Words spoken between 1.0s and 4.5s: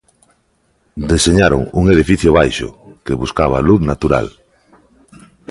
Deseñaron un edificio baixo, que buscaba a luz natural.